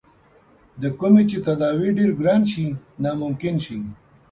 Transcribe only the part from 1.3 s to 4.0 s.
تداوے ډېر ګران څۀ چې ناممکن شي